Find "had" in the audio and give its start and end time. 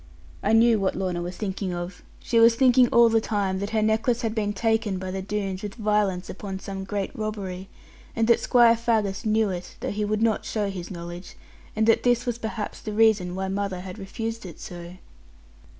4.23-4.33, 13.81-13.99